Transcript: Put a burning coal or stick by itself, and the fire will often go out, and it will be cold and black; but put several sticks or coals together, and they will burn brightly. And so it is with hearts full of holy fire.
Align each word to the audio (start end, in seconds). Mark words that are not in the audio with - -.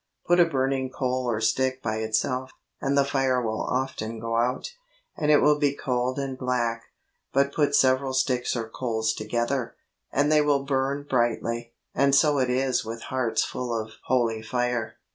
Put 0.25 0.39
a 0.39 0.45
burning 0.45 0.89
coal 0.89 1.25
or 1.29 1.39
stick 1.39 1.83
by 1.83 1.97
itself, 1.97 2.49
and 2.81 2.97
the 2.97 3.05
fire 3.05 3.39
will 3.39 3.61
often 3.61 4.19
go 4.19 4.35
out, 4.35 4.73
and 5.15 5.29
it 5.29 5.43
will 5.43 5.59
be 5.59 5.75
cold 5.75 6.17
and 6.17 6.35
black; 6.35 6.81
but 7.31 7.53
put 7.53 7.75
several 7.75 8.15
sticks 8.15 8.55
or 8.55 8.67
coals 8.67 9.13
together, 9.13 9.75
and 10.11 10.31
they 10.31 10.41
will 10.41 10.63
burn 10.65 11.05
brightly. 11.07 11.73
And 11.93 12.15
so 12.15 12.39
it 12.39 12.49
is 12.49 12.83
with 12.83 13.03
hearts 13.13 13.43
full 13.45 13.79
of 13.79 13.91
holy 14.05 14.41
fire. 14.41 14.95